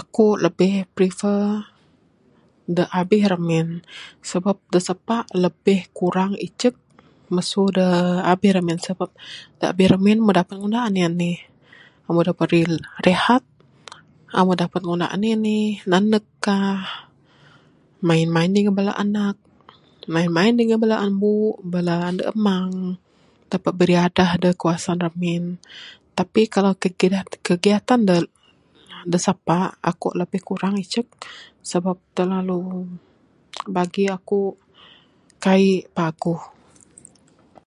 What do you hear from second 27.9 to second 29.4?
dak